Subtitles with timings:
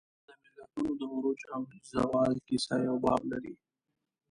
[0.57, 3.53] د ملتونو د عروج او زوال کیسه یو باب لري.